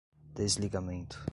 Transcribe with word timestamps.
desligamento 0.37 1.19